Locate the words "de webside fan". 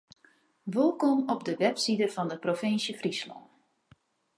1.43-2.27